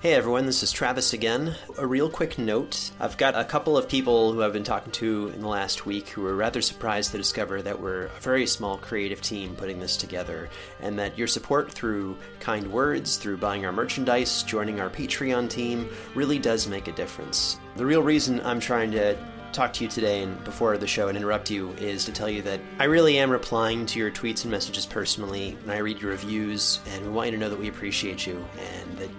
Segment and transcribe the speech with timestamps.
[0.00, 1.56] Hey everyone, this is Travis again.
[1.76, 2.92] A real quick note.
[3.00, 6.10] I've got a couple of people who I've been talking to in the last week
[6.10, 9.96] who were rather surprised to discover that we're a very small creative team putting this
[9.96, 10.50] together,
[10.80, 15.88] and that your support through kind words, through buying our merchandise, joining our Patreon team,
[16.14, 17.58] really does make a difference.
[17.74, 19.18] The real reason I'm trying to
[19.50, 22.42] talk to you today and before the show and interrupt you is to tell you
[22.42, 26.12] that I really am replying to your tweets and messages personally, and I read your
[26.12, 29.10] reviews, and we want you to know that we appreciate you and that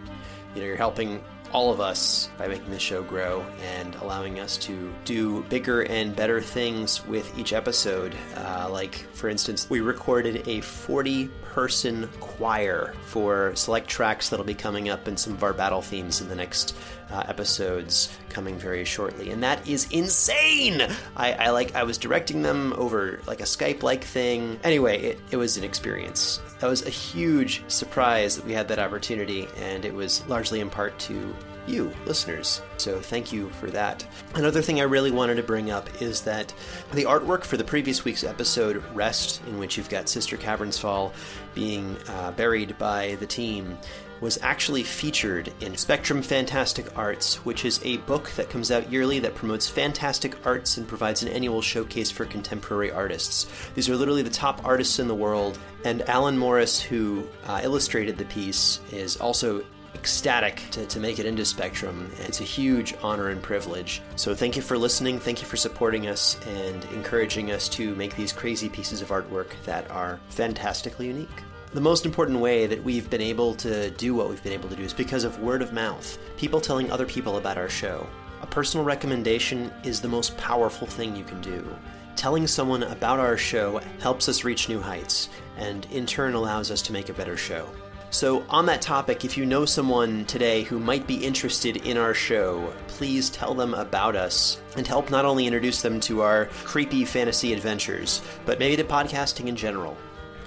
[0.54, 4.58] you know, you're helping all of us by making the show grow and allowing us
[4.58, 8.16] to do bigger and better things with each episode.
[8.36, 14.54] Uh, like, for instance, we recorded a 40 person choir for select tracks that'll be
[14.54, 16.76] coming up in some of our battle themes in the next
[17.12, 20.82] uh, episodes coming very shortly, and that is insane.
[21.18, 24.60] I, I like I was directing them over like a Skype like thing.
[24.64, 26.40] Anyway, it, it was an experience.
[26.60, 30.70] That was a huge surprise that we had that opportunity, and it was largely in
[30.70, 31.36] part to
[31.68, 32.62] you, listeners.
[32.78, 34.06] So thank you for that.
[34.36, 36.54] Another thing I really wanted to bring up is that
[36.94, 41.14] the artwork for the previous week's episode, Rest, in which you've got Sister Cavernsfall
[41.54, 43.78] being uh, buried by the team,
[44.22, 49.20] was actually featured in Spectrum Fantastic Arts, which is a book that comes out yearly
[49.20, 53.48] that promotes fantastic arts and provides an annual showcase for contemporary artists.
[53.76, 58.18] These are literally the top artists in the world, and Allen Morris, who uh, illustrated
[58.18, 59.64] the piece, is also
[59.96, 62.12] ecstatic to, to make it into Spectrum.
[62.20, 64.02] It's a huge honor and privilege.
[64.16, 68.16] So thank you for listening, thank you for supporting us, and encouraging us to make
[68.16, 71.30] these crazy pieces of artwork that are fantastically unique.
[71.74, 74.76] The most important way that we've been able to do what we've been able to
[74.76, 78.08] do is because of word of mouth, people telling other people about our show.
[78.42, 81.68] A personal recommendation is the most powerful thing you can do.
[82.16, 86.82] Telling someone about our show helps us reach new heights, and in turn allows us
[86.82, 87.70] to make a better show.
[88.12, 92.16] So, on that topic, if you know someone today who might be interested in our
[92.16, 97.06] show, please tell them about us and help not only introduce them to our creepy
[97.06, 99.96] fantasy adventures, but maybe to podcasting in general.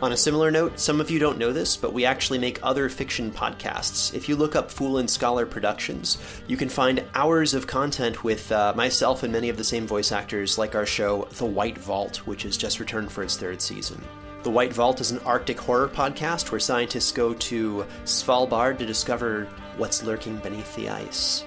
[0.03, 2.89] On a similar note, some of you don't know this, but we actually make other
[2.89, 4.13] fiction podcasts.
[4.13, 6.19] If you look up Fool and Scholar Productions,
[6.49, 10.11] you can find hours of content with uh, myself and many of the same voice
[10.11, 14.03] actors, like our show The White Vault, which has just returned for its third season.
[14.43, 19.47] The White Vault is an Arctic horror podcast where scientists go to Svalbard to discover
[19.77, 21.45] what's lurking beneath the ice.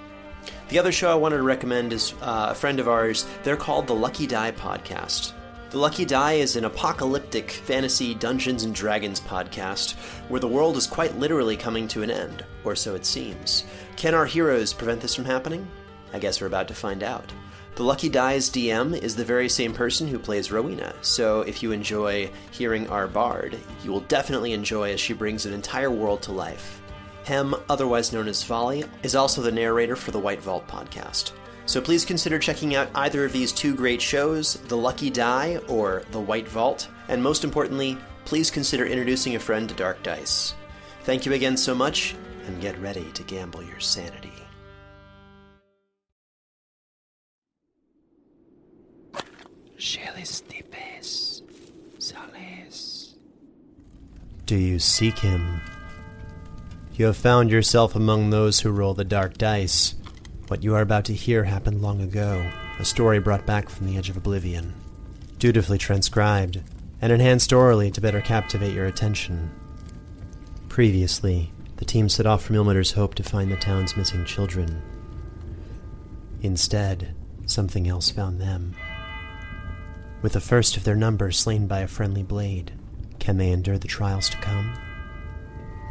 [0.70, 3.26] The other show I wanted to recommend is uh, a friend of ours.
[3.44, 5.34] They're called the Lucky Die Podcast.
[5.72, 9.96] The Lucky Die is an apocalyptic fantasy Dungeons and Dragons podcast
[10.30, 13.66] where the world is quite literally coming to an end, or so it seems.
[13.98, 15.68] Can our heroes prevent this from happening?
[16.14, 17.30] I guess we're about to find out.
[17.76, 21.74] The Lucky Die's DM is the very same person who plays Rowena, so if you
[21.74, 26.32] enjoy hearing our bard, you will definitely enjoy as she brings an entire world to
[26.32, 26.82] life.
[27.26, 31.34] Hem, otherwise known as Folly, is also the narrator for the White Vault podcast.
[31.66, 36.04] So please consider checking out either of these two great shows, The Lucky Die or
[36.12, 40.56] The White Vault, and most importantly, please consider introducing a friend to Dark Dice.
[41.04, 42.16] Thank you again so much,
[42.48, 44.45] and get ready to gamble your sanity.
[54.48, 55.62] Do you seek him?
[56.96, 59.94] You have found yourself among those who roll the dark dice.
[60.48, 63.96] What you are about to hear happened long ago, a story brought back from the
[63.96, 64.74] edge of oblivion.
[65.38, 66.64] Dutifully transcribed,
[67.00, 69.52] and enhanced orally to better captivate your attention.
[70.68, 74.82] Previously, the team set off from Ilmater's Hope to find the town's missing children.
[76.42, 77.14] Instead,
[77.46, 78.74] something else found them.
[80.26, 82.72] With the first of their number slain by a friendly blade,
[83.20, 84.74] can they endure the trials to come?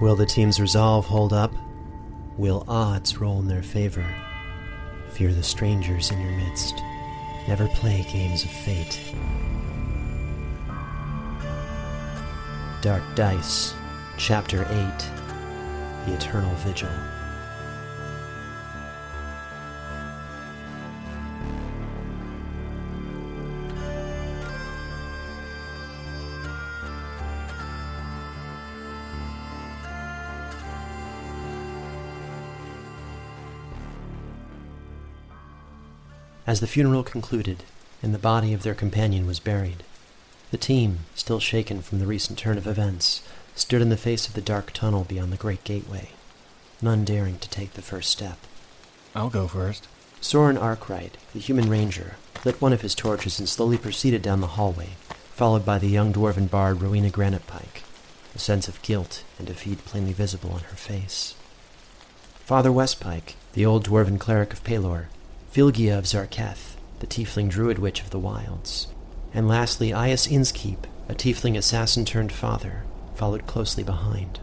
[0.01, 1.55] Will the team's resolve hold up?
[2.37, 4.05] Will odds roll in their favor?
[5.11, 6.75] Fear the strangers in your midst.
[7.47, 9.15] Never play games of fate.
[12.83, 13.73] Dark Dice,
[14.19, 16.91] Chapter 8 The Eternal Vigil.
[36.55, 37.65] As the funeral concluded,
[38.01, 39.83] and the body of their companion was buried,
[40.53, 43.23] the team, still shaken from the recent turn of events,
[43.57, 46.11] stood in the face of the dark tunnel beyond the great gateway,
[46.81, 48.39] none daring to take the first step.
[49.17, 49.89] I'll go first.
[50.21, 54.55] Soren Arkwright, the human ranger, lit one of his torches and slowly proceeded down the
[54.55, 54.91] hallway,
[55.33, 57.83] followed by the young dwarven bard Rowena Granitepike,
[58.33, 61.35] a sense of guilt and defeat plainly visible on her face.
[62.45, 65.07] Father Westpike, the old dwarven cleric of Pelor,
[65.55, 68.89] Flygia of Zarketh, the tiefling druid witch of the wilds,
[69.33, 70.79] and lastly Iaus Innskeep,
[71.09, 72.83] a tiefling assassin turned father,
[73.15, 74.41] followed closely behind.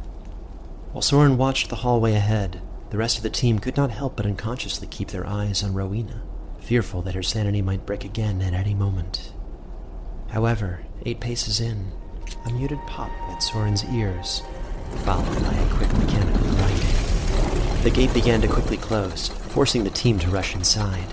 [0.93, 2.61] While Soren watched the hallway ahead,
[2.91, 6.21] the rest of the team could not help but unconsciously keep their eyes on Rowena,
[6.61, 9.33] fearful that her sanity might break again at any moment.
[10.29, 11.91] However, eight paces in,
[12.45, 14.43] a muted pop at Soren's ears,
[15.03, 16.40] followed by a quick mechanical.
[17.83, 21.07] The gate began to quickly close, forcing the team to rush inside.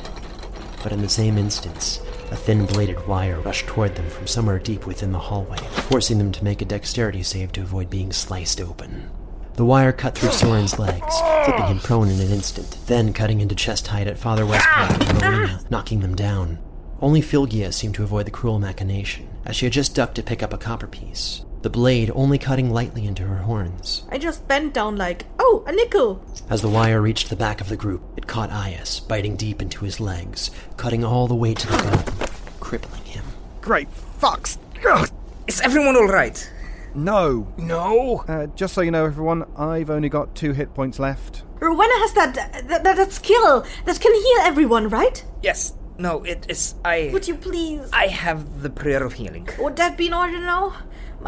[0.82, 1.98] But in the same instance,
[2.30, 5.56] a thin bladed wire rushed toward them from somewhere deep within the hallway,
[5.88, 9.08] forcing them to make a dexterity save to avoid being sliced open.
[9.54, 13.54] The wire cut through Soren's legs, flipping him prone in an instant, then cutting into
[13.54, 16.58] chest height at Father Westpike and Rowena, knocking them down.
[17.00, 20.42] Only Flygia seemed to avoid the cruel machination, as she had just ducked to pick
[20.42, 24.04] up a copper piece, the blade only cutting lightly into her horns.
[24.10, 26.24] I just bent down like, oh, a nickel!
[26.48, 29.84] As the wire reached the back of the group, it caught Iaus, biting deep into
[29.84, 32.28] his legs, cutting all the way to the bone,
[32.60, 33.24] crippling him.
[33.60, 33.88] Great
[34.20, 34.58] fucks!
[34.88, 35.10] Ugh.
[35.46, 36.50] Is everyone alright?
[36.94, 37.52] No.
[37.56, 38.24] No!
[38.28, 41.42] Uh, just so you know, everyone, I've only got two hit points left.
[41.60, 45.24] Rowena has that, that, that, that skill that can heal everyone, right?
[45.42, 45.74] Yes.
[45.98, 46.76] No, it is.
[46.84, 47.10] I.
[47.12, 47.90] Would you please?
[47.92, 49.48] I have the prayer of healing.
[49.58, 50.76] Would that be in order now?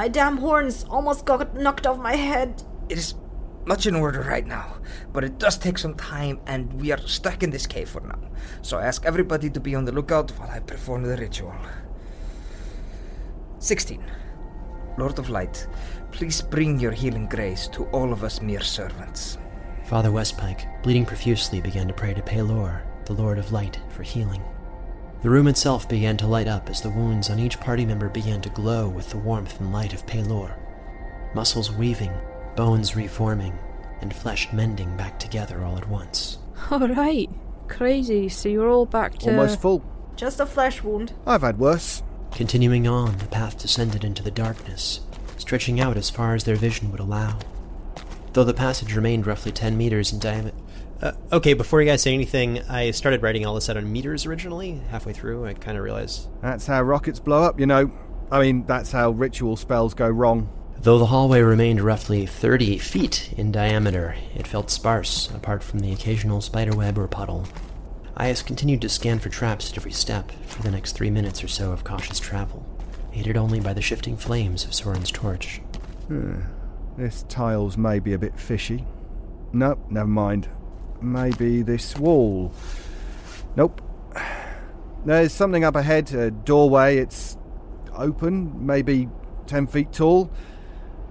[0.01, 2.63] My damn horns almost got knocked off my head.
[2.89, 3.17] It is
[3.67, 4.79] much in order right now,
[5.13, 8.19] but it does take some time, and we are stuck in this cave for now.
[8.63, 11.55] So I ask everybody to be on the lookout while I perform the ritual.
[13.59, 14.03] 16.
[14.97, 15.69] Lord of Light,
[16.13, 19.37] please bring your healing grace to all of us mere servants.
[19.85, 24.43] Father Westpike, bleeding profusely, began to pray to Pelor, the Lord of Light, for healing.
[25.23, 28.41] The room itself began to light up as the wounds on each party member began
[28.41, 30.57] to glow with the warmth and light of Pelor.
[31.35, 32.13] Muscles weaving,
[32.57, 33.59] bones reforming,
[34.01, 36.39] and flesh mending back together all at once.
[36.71, 37.29] All right.
[37.69, 38.31] Crazy.
[38.31, 39.31] So you're all back to.
[39.31, 39.85] Almost full.
[40.17, 41.13] Just a flesh wound.
[41.27, 42.03] I've had worse.
[42.33, 45.01] Continuing on, the path descended into the darkness,
[45.37, 47.39] stretching out as far as their vision would allow.
[48.33, 50.57] Though the passage remained roughly 10 meters in diameter.
[51.03, 54.27] Uh, okay, before you guys say anything, I started writing all this out on meters
[54.27, 54.83] originally.
[54.91, 56.29] Halfway through, I kind of realized.
[56.43, 57.91] That's how rockets blow up, you know.
[58.31, 60.51] I mean, that's how ritual spells go wrong.
[60.79, 65.93] Though the hallway remained roughly 30 feet in diameter, it felt sparse, apart from the
[65.93, 67.47] occasional spiderweb or puddle.
[68.17, 71.49] Iaus continued to scan for traps at every step for the next three minutes or
[71.49, 72.67] so of cautious travel,
[73.15, 75.63] aided only by the shifting flames of Soren's torch.
[76.97, 78.87] This tile's maybe a bit fishy.
[79.53, 80.49] Nope, never mind.
[81.01, 82.53] Maybe this wall.
[83.57, 83.81] Nope.
[85.05, 86.99] There's something up ahead, a doorway.
[86.99, 87.39] It's
[87.95, 89.09] open, maybe
[89.47, 90.31] 10 feet tall.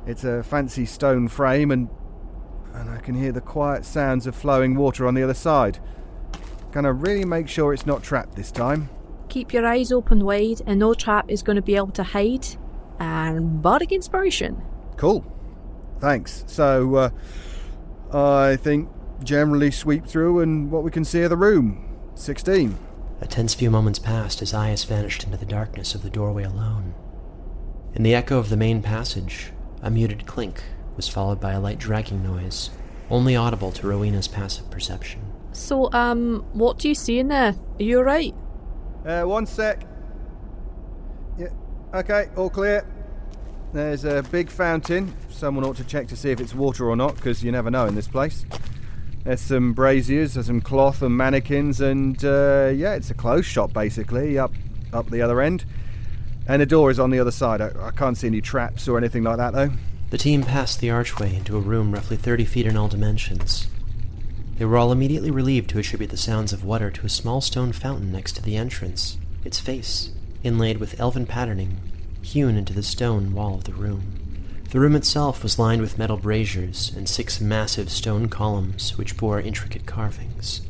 [0.05, 1.89] It's a fancy stone frame, and,
[2.73, 5.79] and I can hear the quiet sounds of flowing water on the other side.
[6.71, 8.89] Gonna really make sure it's not trapped this time.
[9.29, 12.47] Keep your eyes open wide, and no trap is going to be able to hide.
[12.99, 14.61] And bardic inspiration.
[14.97, 15.23] Cool.
[15.99, 16.43] Thanks.
[16.47, 17.09] So, uh,
[18.11, 18.89] I think
[19.23, 21.85] generally sweep through and what we can see of the room.
[22.15, 22.77] 16.
[23.21, 26.93] A tense few moments passed as Iaus vanished into the darkness of the doorway alone.
[27.93, 29.51] In the echo of the main passage,
[29.81, 30.63] a muted clink
[30.95, 32.69] was followed by a light dragging noise,
[33.09, 35.21] only audible to Rowena's passive perception.
[35.51, 37.55] So, um, what do you see in there?
[37.79, 38.35] Are you alright?
[39.05, 39.85] Uh, one sec.
[41.37, 41.47] Yeah,
[41.93, 42.85] okay, all clear.
[43.73, 45.13] There's a big fountain.
[45.29, 47.85] Someone ought to check to see if it's water or not, because you never know
[47.85, 48.45] in this place.
[49.23, 53.73] There's some braziers, there's some cloth and mannequins, and uh, yeah, it's a clothes shop
[53.73, 54.53] basically, up
[54.93, 55.65] up the other end.
[56.47, 57.61] And the door is on the other side.
[57.61, 59.71] I, I can't see any traps or anything like that though.
[60.09, 63.67] The team passed the archway into a room roughly 30 feet in all dimensions.
[64.57, 67.71] They were all immediately relieved to attribute the sounds of water to a small stone
[67.71, 70.11] fountain next to the entrance, its face,
[70.43, 71.77] inlaid with elven patterning,
[72.21, 74.18] hewn into the stone wall of the room.
[74.71, 79.41] The room itself was lined with metal braziers and six massive stone columns which bore
[79.41, 80.61] intricate carvings.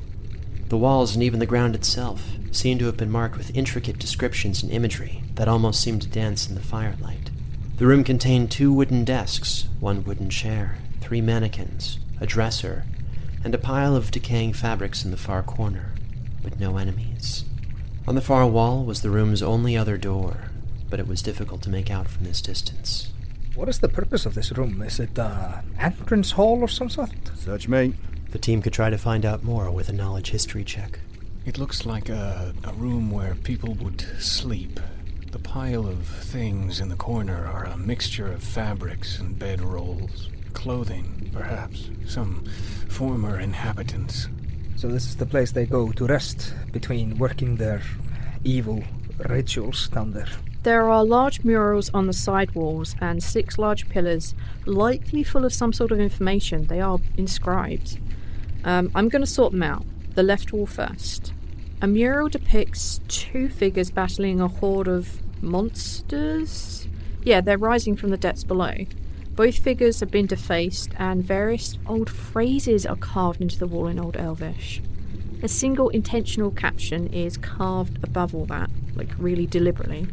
[0.70, 4.64] The walls and even the ground itself seemed to have been marked with intricate descriptions
[4.64, 7.30] and imagery that almost seemed to dance in the firelight.
[7.76, 12.86] The room contained two wooden desks, one wooden chair, three mannequins, a dresser,
[13.44, 15.92] and a pile of decaying fabrics in the far corner,
[16.42, 17.44] but no enemies.
[18.08, 20.52] On the far wall was the room's only other door,
[20.90, 23.12] but it was difficult to make out from this distance.
[23.56, 24.82] What is the purpose of this room?
[24.82, 27.12] Is it a entrance hall or some sort?
[27.36, 27.94] Search me.
[28.32, 31.00] The team could try to find out more with a knowledge history check.
[31.46, 34.80] It looks like a, a room where people would sleep.
[35.32, 40.28] The pile of things in the corner are a mixture of fabrics and bedrolls.
[40.54, 41.90] clothing, perhaps.
[42.06, 42.46] Some
[42.88, 44.28] former inhabitants.
[44.76, 47.82] So this is the place they go to rest between working their
[48.44, 48.84] evil
[49.28, 50.30] rituals down there.
[50.64, 54.36] There are large murals on the side walls and six large pillars,
[54.66, 56.68] likely full of some sort of information.
[56.68, 57.98] They are inscribed.
[58.66, 59.86] Um, I'm going to sort them out.
[60.16, 61.34] The left wall first.
[61.82, 66.88] A mural depicts two figures battling a horde of monsters.
[67.24, 68.86] Yeah, they're rising from the depths below.
[69.36, 73.98] Both figures have been defaced, and various old phrases are carved into the wall in
[73.98, 74.82] Old Elvish.
[75.42, 80.08] A single intentional caption is carved above all that, like really deliberately.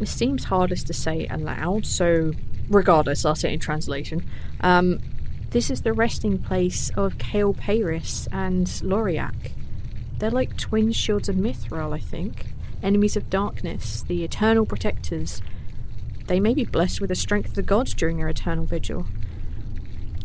[0.00, 2.32] It seems hardest to say aloud, so
[2.68, 4.28] regardless, I'll say it in translation.
[4.60, 5.00] Um,
[5.50, 9.52] this is the resting place of Kale Paris and Lorriac.
[10.18, 12.46] They're like twin shields of Mithril, I think.
[12.82, 15.42] Enemies of darkness, the eternal protectors.
[16.26, 19.06] They may be blessed with the strength of the gods during their eternal vigil.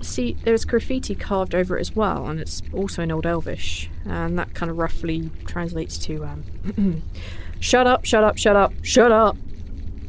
[0.01, 4.39] See, there's graffiti carved over it as well, and it's also in Old Elvish, and
[4.39, 7.03] that kind of roughly translates to um,
[7.59, 9.35] Shut up, shut up, shut up, shut up!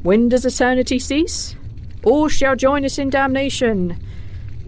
[0.02, 1.54] When does eternity cease?
[2.02, 4.02] All shall join us in damnation!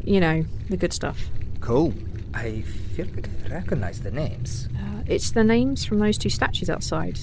[0.04, 1.18] You know, the good stuff.
[1.60, 1.94] Cool.
[2.34, 4.68] I feel like I recognize the names.
[4.76, 7.18] Uh, it's the names from those two statues outside.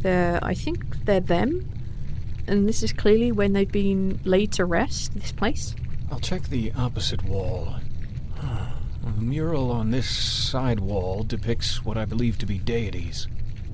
[0.00, 1.68] They're, I think they're them,
[2.46, 5.74] and this is clearly when they've been laid to rest, this place.
[6.10, 7.74] I'll check the opposite wall.
[9.02, 13.28] The mural on this side wall depicts what I believe to be deities.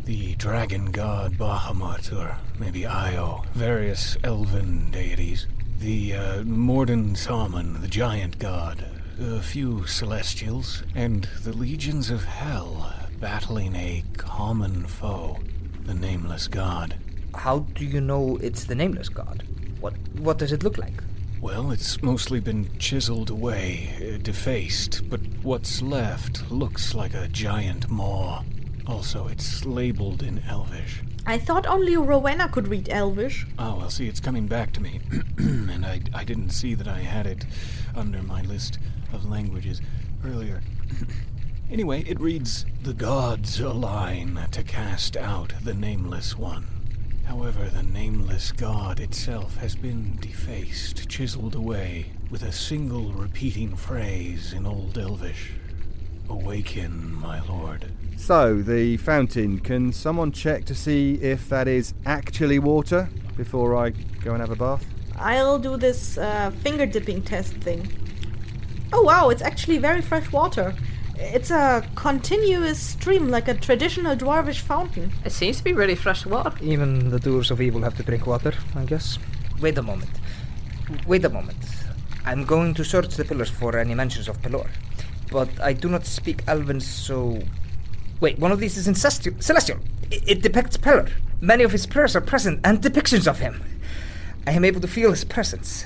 [0.07, 5.49] The dragon god Bahamut, or maybe Io, various elven deities.
[5.81, 8.85] The uh, Morden Saman, the giant god,
[9.21, 15.41] a few celestials, and the legions of hell battling a common foe,
[15.87, 16.95] the nameless god.
[17.35, 19.43] How do you know it's the nameless god?
[19.81, 21.03] What what does it look like?
[21.41, 27.91] Well, it's mostly been chiseled away, uh, defaced, but what's left looks like a giant
[27.91, 28.45] maw.
[28.87, 31.03] Also, it's labeled in Elvish.
[31.27, 33.45] I thought only Rowena could read Elvish.
[33.59, 35.01] Oh, well, see, it's coming back to me.
[35.39, 37.45] and I, I didn't see that I had it
[37.97, 38.79] under my list
[39.13, 39.81] of languages
[40.25, 40.63] earlier.
[41.71, 46.69] anyway, it reads The gods align to cast out the Nameless One.
[47.25, 54.53] However, the Nameless God itself has been defaced, chiseled away, with a single repeating phrase
[54.53, 55.55] in Old Elvish
[56.29, 57.93] Awaken, my lord.
[58.17, 63.91] So, the fountain, can someone check to see if that is actually water before I
[63.91, 64.85] go and have a bath?
[65.19, 67.89] I'll do this uh, finger dipping test thing.
[68.93, 70.75] Oh wow, it's actually very fresh water.
[71.19, 75.13] It's a continuous stream like a traditional dwarvish fountain.
[75.25, 76.53] It seems to be really fresh water.
[76.61, 79.19] Even the doers of evil have to drink water, I guess.
[79.61, 80.11] Wait a moment.
[81.07, 81.57] Wait a moment.
[82.25, 84.69] I'm going to search the pillars for any mentions of Pelor.
[85.31, 87.41] But I do not speak Elven, so.
[88.21, 89.79] Wait, one of these is incestial, celestial.
[90.11, 91.11] It, it depicts Pelor.
[91.41, 93.63] Many of his prayers are present and depictions of him.
[94.47, 95.85] I am able to feel his presence.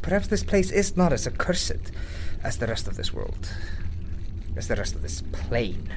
[0.00, 1.92] Perhaps this place is not as accursed
[2.42, 3.52] as the rest of this world,
[4.56, 5.88] as the rest of this plane.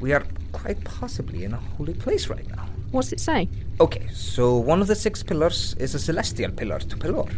[0.00, 2.68] We are quite possibly in a holy place right now.
[2.92, 3.48] What's it say?
[3.80, 7.28] Okay, so one of the six pillars is a celestial pillar to Pelor.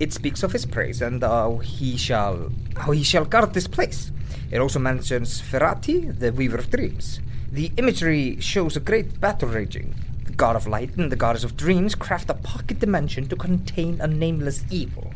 [0.00, 4.10] It speaks of his praise and how he shall how he shall guard this place.
[4.50, 7.20] It also mentions Ferati, the weaver of dreams.
[7.52, 9.94] The imagery shows a great battle raging.
[10.24, 14.00] The god of light and the goddess of dreams craft a pocket dimension to contain
[14.00, 15.12] a nameless evil.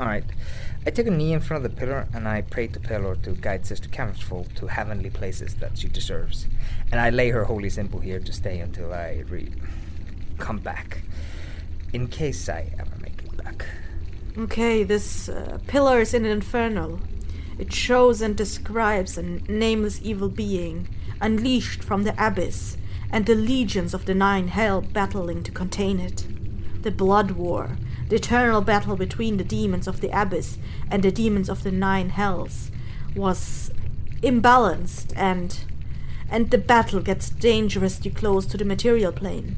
[0.00, 0.24] Alright.
[0.86, 3.32] I take a knee in front of the pillar and I pray to Pelor to
[3.32, 6.46] guide Sister Cavernsfall to heavenly places that she deserves.
[6.92, 9.52] And I lay her holy symbol here to stay until I re-
[10.38, 11.02] come back.
[11.92, 13.66] In case I ever make it back.
[14.38, 17.00] Okay, this uh, pillar is in an infernal.
[17.58, 20.86] It shows and describes a nameless evil being
[21.20, 22.76] unleashed from the abyss
[23.10, 26.24] and the legions of the nine hell battling to contain it.
[26.82, 27.78] The blood war,
[28.08, 30.56] the eternal battle between the demons of the abyss
[30.88, 32.70] and the demons of the nine hells,
[33.16, 33.72] was
[34.22, 35.58] imbalanced and
[36.30, 39.56] and the battle gets dangerously close to the material plane.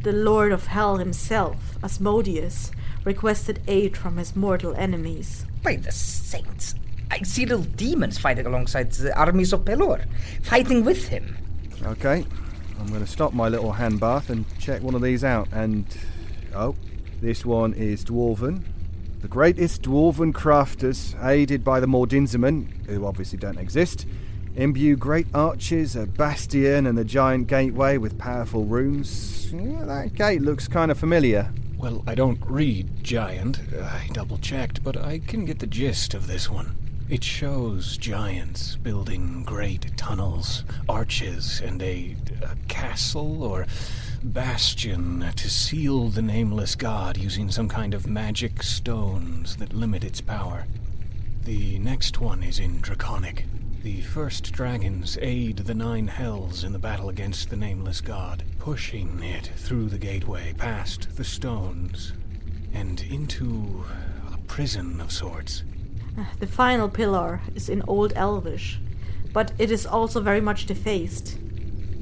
[0.00, 2.70] The Lord of Hell himself, Asmodeus,
[3.04, 5.44] requested aid from his mortal enemies.
[5.62, 6.74] By the saints,
[7.10, 10.04] I see little demons fighting alongside the armies of Pelor,
[10.42, 11.36] fighting with him.
[11.82, 12.26] Okay,
[12.78, 15.48] I'm going to stop my little hand bath and check one of these out.
[15.52, 15.86] And
[16.54, 16.74] oh,
[17.20, 18.62] this one is dwarven.
[19.20, 24.06] The greatest dwarven crafters, aided by the Mordinzamen, who obviously don't exist,
[24.54, 29.52] imbue great arches, a bastion, and the giant gateway with powerful runes.
[29.52, 31.50] Yeah, that gate looks kind of familiar.
[31.78, 33.60] Well, I don't read giant.
[33.80, 36.76] I double checked, but I can get the gist of this one.
[37.08, 43.66] It shows giants building great tunnels, arches, and a, a castle or
[44.24, 50.20] bastion to seal the nameless god using some kind of magic stones that limit its
[50.20, 50.66] power.
[51.44, 53.44] The next one is in Draconic.
[53.88, 59.22] The first dragons aid the Nine Hells in the battle against the nameless god, pushing
[59.22, 62.12] it through the gateway, past the stones,
[62.74, 63.86] and into
[64.30, 65.62] a prison of sorts.
[66.18, 68.78] Uh, the final pillar is in Old Elvish,
[69.32, 71.38] but it is also very much defaced.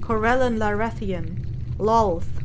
[0.00, 1.46] Corellon Larethian,
[1.78, 2.42] Lolth,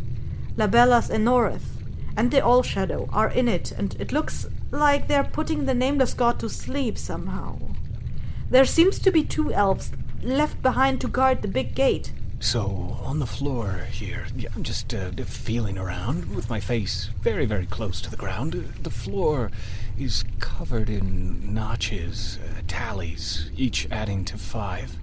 [0.55, 1.81] Labelas Enoreth,
[2.15, 6.13] and the All Shadow are in it, and it looks like they're putting the nameless
[6.13, 7.57] god to sleep somehow.
[8.51, 12.11] There seems to be two elves left behind to guard the big gate.
[12.41, 17.65] So, on the floor here, I'm just uh, feeling around with my face very, very
[17.65, 18.51] close to the ground.
[18.83, 19.51] The floor
[19.97, 24.97] is covered in notches, uh, tallies, each adding to five.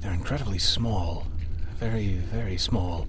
[0.00, 1.26] They're incredibly small,
[1.80, 3.08] very, very small,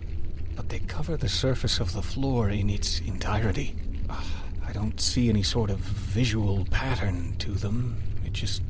[0.55, 3.75] but they cover the surface of the floor in its entirety.
[4.09, 4.23] Uh,
[4.67, 7.97] I don't see any sort of visual pattern to them.
[8.25, 8.63] It just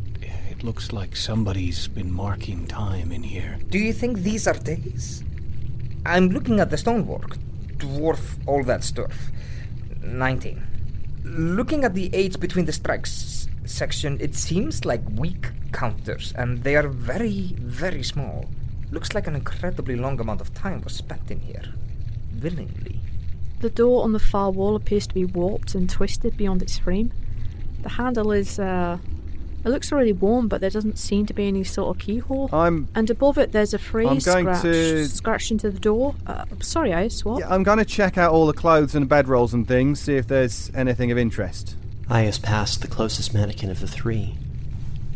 [0.64, 3.60] it looks like somebody's been marking time in here.
[3.70, 5.22] Do you think these are days?
[6.06, 7.36] I'm looking at the stonework.
[7.78, 9.14] Dwarf all that stuff.
[10.02, 10.66] 19.
[11.26, 16.78] Looking at the age between the strikes section, it seems like weak counters, and they
[16.78, 18.46] are very, very small.
[18.90, 21.74] Looks like an incredibly long amount of time was spent in here.
[22.42, 23.02] Willingly.
[23.60, 27.12] The door on the far wall appears to be warped and twisted beyond its frame.
[27.82, 29.00] The handle is, uh,
[29.66, 32.50] it looks really warm, but there doesn't seem to be any sort of keyhole.
[32.54, 36.16] I'm and above it, there's a phrase I'm going scratched, to- scratched into the door.
[36.28, 37.40] Uh, sorry, Ice, what?
[37.40, 40.28] yeah, I'm going to check out all the clothes and bedrolls and things, see if
[40.28, 41.76] there's anything of interest.
[42.10, 44.36] Iaus passed the closest mannequin of the three.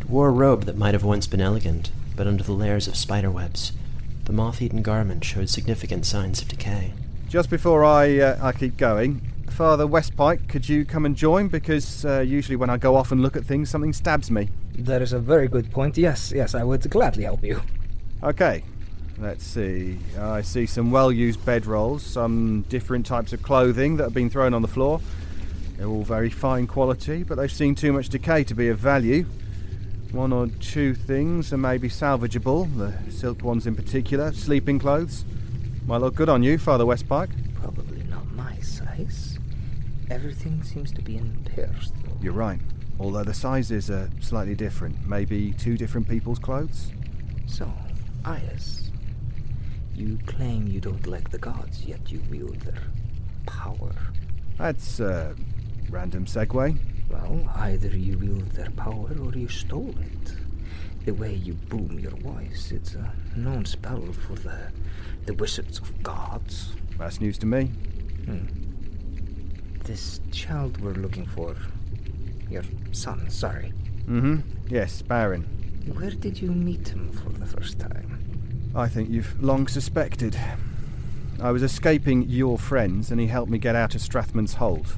[0.00, 2.96] It wore a robe that might have once been elegant, but under the layers of
[2.96, 3.72] spiderwebs,
[4.24, 6.94] the moth-eaten garment showed significant signs of decay.
[7.28, 11.48] Just before I uh, I keep going, Father Westpike, could you come and join?
[11.48, 14.48] Because uh, usually when I go off and look at things, something stabs me.
[14.76, 15.98] That is a very good point.
[15.98, 17.60] Yes, yes, I would gladly help you.
[18.22, 18.62] Okay,
[19.18, 19.98] let's see.
[20.18, 24.62] I see some well-used bedrolls, some different types of clothing that have been thrown on
[24.62, 25.00] the floor.
[25.76, 29.26] They're all very fine quality, but they've seen too much decay to be of value.
[30.12, 35.24] One or two things are maybe salvageable, the silk ones in particular, sleeping clothes.
[35.86, 37.30] Might look good on you, Father Westpike.
[37.60, 39.37] Probably not my size.
[40.10, 42.16] Everything seems to be in pairs, though.
[42.20, 42.60] You're right.
[42.98, 45.06] Although the sizes are slightly different.
[45.06, 46.92] Maybe two different people's clothes?
[47.46, 47.70] So,
[48.24, 48.90] Iaus,
[49.94, 52.82] you claim you don't like the gods, yet you wield their
[53.46, 53.92] power.
[54.56, 55.34] That's a
[55.90, 56.78] random segue.
[57.10, 60.36] Well, either you wield their power or you stole it.
[61.04, 64.70] The way you boom your voice, it's a known spell for the
[65.24, 66.74] the wizards of gods.
[66.98, 67.66] That's news to me.
[68.26, 68.46] Hmm.
[69.88, 71.56] This child we're looking for,
[72.50, 73.72] your son, sorry.
[74.06, 74.40] Mm-hmm.
[74.68, 75.44] Yes, Baron.
[75.94, 78.70] Where did you meet him for the first time?
[78.74, 80.38] I think you've long suspected.
[81.40, 84.94] I was escaping your friends, and he helped me get out of Strathman's hold.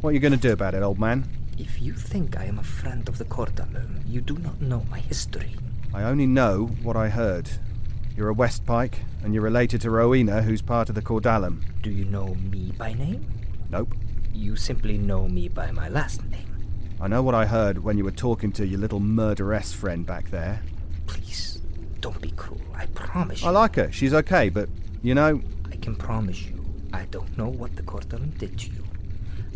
[0.00, 1.28] What are you going to do about it, old man?
[1.56, 4.98] If you think I am a friend of the Cordalum, you do not know my
[4.98, 5.54] history.
[5.94, 7.50] I only know what I heard.
[8.16, 11.62] You're a Westpike, and you're related to Rowena, who's part of the Cordalum.
[11.82, 13.28] Do you know me by name?
[13.70, 13.94] Nope.
[14.34, 16.66] You simply know me by my last name.
[17.00, 20.30] I know what I heard when you were talking to your little murderess friend back
[20.30, 20.60] there.
[21.06, 21.60] Please,
[22.00, 22.60] don't be cruel.
[22.74, 23.48] I promise you.
[23.48, 23.92] I like her.
[23.92, 24.68] She's okay, but,
[25.02, 28.84] you know, I can promise you, I don't know what the Cordalum did to you.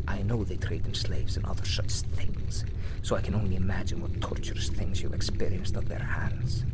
[0.07, 2.65] I know they trade in slaves and other such things,
[3.03, 6.65] so I can only imagine what torturous things you experienced at their hands.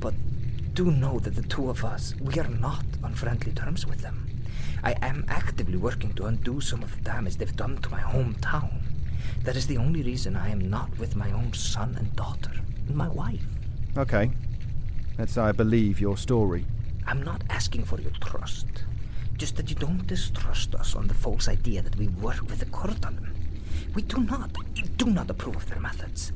[0.00, 0.14] But
[0.74, 4.28] do know that the two of us, we are not on friendly terms with them.
[4.82, 8.82] I am actively working to undo some of the damage they've done to my hometown.
[9.44, 12.52] That is the only reason I am not with my own son and daughter,
[12.86, 13.44] and my wife.
[13.96, 14.30] okay.
[15.18, 16.64] Let's say I believe your story.
[17.06, 18.66] I'm not asking for your trust.
[19.36, 22.66] Just that you don't distrust us on the false idea that we work with the
[22.66, 23.28] Cordalum.
[23.94, 24.56] We do not,
[24.96, 26.32] do not approve of their methods.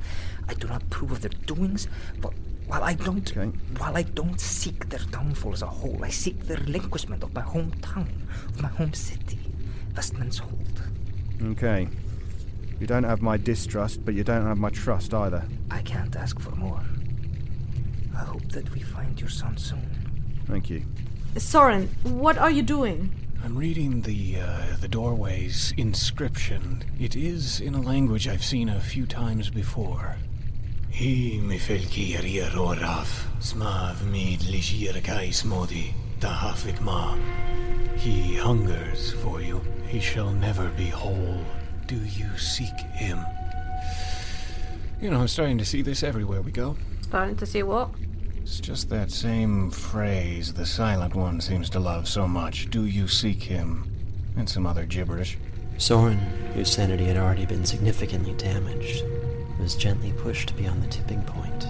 [0.47, 1.87] I do not approve of their doings,
[2.21, 2.33] but
[2.67, 3.51] while I don't, Okay.
[3.77, 7.41] while I don't seek their downfall as a whole, I seek the relinquishment of my
[7.41, 8.07] hometown,
[8.49, 9.39] of my home city,
[9.95, 10.81] Westman's Hold.
[11.43, 11.87] Okay.
[12.79, 15.43] You don't have my distrust, but you don't have my trust either.
[15.71, 16.81] I can't ask for more.
[18.15, 19.89] I hope that we find your son soon.
[20.47, 20.83] Thank you.
[21.37, 23.09] Soren, what are you doing?
[23.43, 26.83] I'm reading the uh, the doorway's inscription.
[26.99, 30.15] It is in a language I've seen a few times before.
[30.89, 37.15] He mifelki oraf smav mid ligir kais modi tahafik ma.
[37.95, 39.61] He hungers for you.
[39.87, 41.43] He shall never be whole.
[41.87, 43.19] Do you seek him?
[44.99, 46.75] You know, I'm starting to see this everywhere we go.
[47.01, 47.89] Starting to see what?
[48.41, 52.69] It's just that same phrase the Silent One seems to love so much.
[52.69, 53.91] Do you seek him?
[54.35, 55.37] And some other gibberish.
[55.77, 56.17] Soren,
[56.53, 59.03] whose sanity had already been significantly damaged,
[59.59, 61.65] was gently pushed beyond the tipping point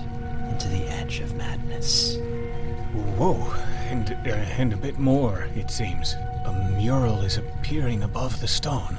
[0.49, 2.17] into the edge of madness.
[2.93, 3.53] Whoa,
[3.89, 6.15] and, uh, and a bit more, it seems.
[6.45, 8.97] A mural is appearing above the stone.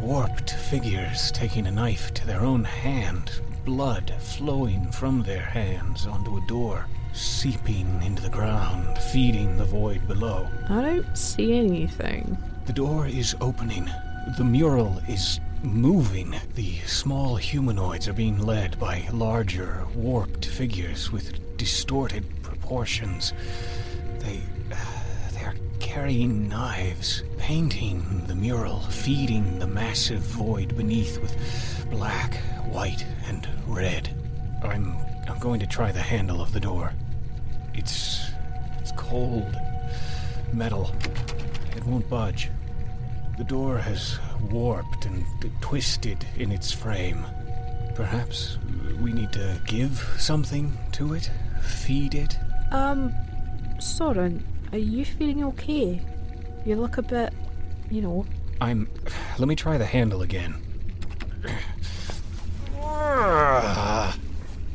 [0.00, 6.36] Warped figures taking a knife to their own hand, blood flowing from their hands onto
[6.36, 10.48] a door, seeping into the ground, feeding the void below.
[10.68, 12.38] I don't see anything.
[12.66, 13.90] The door is opening.
[14.38, 16.34] The mural is moving.
[16.54, 23.32] The small humanoids are being led by larger, warped figures with distorted proportions.
[24.18, 24.40] They.
[25.34, 31.36] they are carrying knives, painting the mural, feeding the massive void beneath with
[31.90, 32.34] black,
[32.70, 34.14] white, and red.
[34.62, 34.96] I'm.
[35.28, 36.92] I'm going to try the handle of the door.
[37.74, 38.30] It's.
[38.78, 39.56] it's cold.
[40.52, 40.92] Metal.
[41.76, 42.50] It won't budge.
[43.38, 44.18] The door has
[44.50, 45.24] warped and
[45.60, 47.24] twisted in its frame.
[47.94, 48.58] Perhaps
[49.00, 51.30] we need to give something to it?
[51.62, 52.38] Feed it?
[52.70, 53.12] Um,
[53.80, 56.00] Soren, are you feeling okay?
[56.64, 57.32] You look a bit,
[57.90, 58.26] you know.
[58.60, 58.88] I'm.
[59.38, 60.54] Let me try the handle again.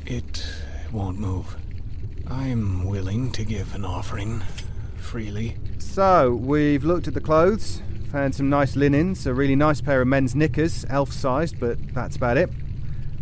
[0.06, 0.46] It
[0.92, 1.56] won't move.
[2.28, 4.42] I'm willing to give an offering
[4.98, 5.56] freely.
[5.80, 10.08] So, we've looked at the clothes, found some nice linens, a really nice pair of
[10.08, 12.50] men's knickers, elf sized, but that's about it.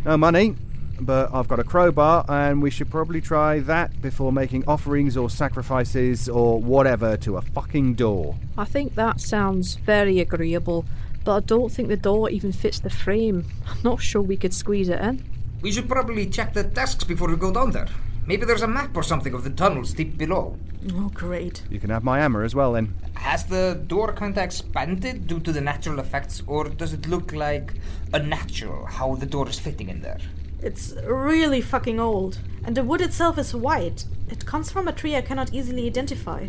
[0.06, 0.56] No money,
[1.00, 5.30] but I've got a crowbar, and we should probably try that before making offerings or
[5.30, 8.36] sacrifices or whatever to a fucking door.
[8.58, 10.86] I think that sounds very agreeable,
[11.24, 13.46] but I don't think the door even fits the frame.
[13.68, 15.24] I'm not sure we could squeeze it in.
[15.62, 17.88] We should probably check the desks before we go down there.
[18.28, 20.58] Maybe there's a map or something of the tunnels deep below.
[20.94, 21.64] Oh, great.
[21.70, 22.94] You can have my hammer as well then.
[23.16, 27.34] Has the door kind of expanded due to the natural effects, or does it look
[27.34, 27.74] like
[28.14, 30.20] unnatural how the door is fitting in there?
[30.62, 34.06] It's really fucking old, and the wood itself is white.
[34.30, 36.48] It comes from a tree I cannot easily identify.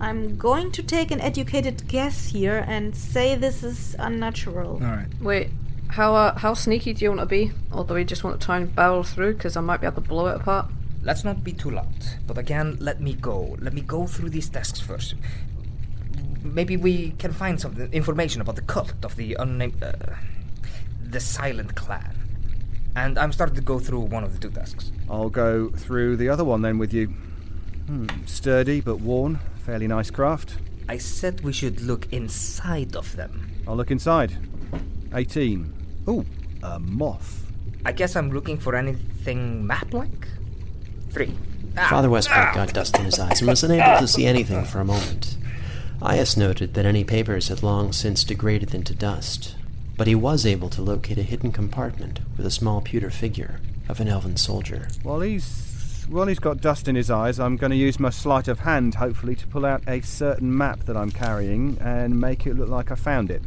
[0.00, 4.74] I'm going to take an educated guess here and say this is unnatural.
[4.74, 5.08] Alright.
[5.20, 5.50] Wait,
[5.88, 7.52] how uh, how sneaky do you want to be?
[7.72, 9.34] Or do we just want to try and barrel through?
[9.34, 10.70] Because I might be able to blow it apart.
[11.02, 13.56] Let's not be too loud, but again, let me go.
[13.60, 15.14] Let me go through these desks first.
[16.42, 19.82] Maybe we can find some information about the cult of the unnamed.
[19.82, 19.92] Uh,
[21.10, 22.16] the Silent Clan.
[22.96, 24.92] And I'm starting to go through one of the two desks.
[25.08, 27.06] I'll go through the other one then with you.
[27.86, 30.56] Hmm, sturdy but worn, fairly nice craft.
[30.88, 33.48] I said we should look inside of them.
[33.66, 34.36] I'll look inside.
[35.14, 35.72] 18.
[36.08, 36.24] Ooh,
[36.62, 37.44] a moth.
[37.84, 40.28] I guess I'm looking for anything map like?
[41.10, 41.34] Three.
[41.76, 41.88] Ah.
[41.88, 44.84] Father Westpike got dust in his eyes and was unable to see anything for a
[44.84, 45.36] moment.
[46.02, 49.56] Iaus noted that any papers had long since degraded into dust,
[49.96, 54.00] but he was able to locate a hidden compartment with a small pewter figure of
[54.00, 54.88] an elven soldier.
[55.02, 58.48] While he's while he's got dust in his eyes, I'm going to use my sleight
[58.48, 62.56] of hand, hopefully, to pull out a certain map that I'm carrying and make it
[62.56, 63.42] look like I found it.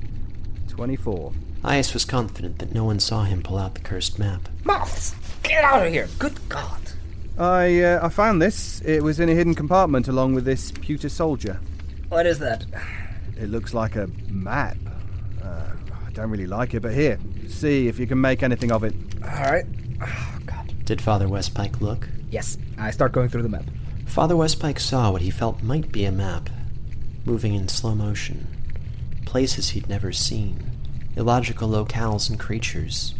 [0.69, 1.34] 24.
[1.63, 4.47] Iaus was confident that no one saw him pull out the cursed map.
[4.63, 5.13] Moths!
[5.43, 6.08] Get out of here!
[6.19, 6.83] Good God!
[7.38, 8.82] I uh, I found this.
[8.82, 11.60] It was in a hidden compartment along with this pewter soldier.
[12.10, 12.65] What is that?
[13.39, 14.78] It looks like a map.
[15.43, 15.72] Uh,
[16.06, 18.93] I don't really like it, but here, see if you can make anything of it.
[19.24, 19.65] Alright.
[20.02, 20.74] Oh, God.
[20.86, 22.08] Did Father Westpike look?
[22.30, 23.65] Yes, I start going through the map.
[24.06, 26.50] Father Westpike saw what he felt might be a map,
[27.26, 28.48] moving in slow motion.
[29.26, 30.69] Places he'd never seen,
[31.15, 33.15] illogical locales and creatures,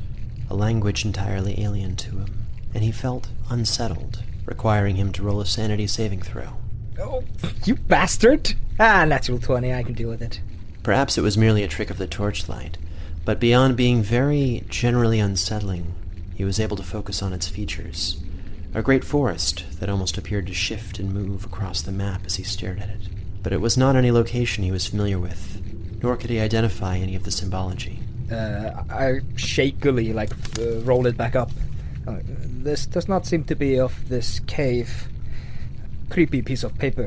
[0.50, 2.43] a language entirely alien to him,
[2.74, 6.58] and he felt unsettled, requiring him to roll a sanity saving throw.
[7.00, 7.24] Oh,
[7.66, 8.54] you bastard!
[8.80, 10.42] Ah, natural 20, I can deal with it.
[10.84, 12.78] Perhaps it was merely a trick of the torchlight,
[13.26, 15.94] but beyond being very generally unsettling,
[16.36, 18.22] he was able to focus on its features.
[18.74, 22.44] A great forest that almost appeared to shift and move across the map as he
[22.44, 23.02] stared at it.
[23.44, 25.62] But it was not any location he was familiar with,
[26.02, 28.00] nor could he identify any of the symbology.
[28.32, 31.52] Uh, I shakily like uh, roll it back up.
[32.08, 35.08] Uh, this does not seem to be of this cave.
[36.10, 37.04] Creepy piece of paper.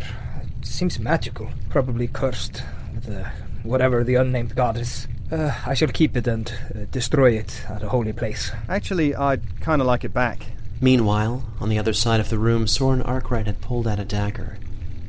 [0.61, 2.62] It seems magical, probably cursed.
[3.04, 3.30] the
[3.62, 5.06] whatever the unnamed god is.
[5.30, 8.52] Uh, I shall keep it and uh, destroy it at a holy place.
[8.68, 10.46] Actually, I'd kind of like it back.
[10.80, 14.59] Meanwhile, on the other side of the room, Soren Arkwright had pulled out a dagger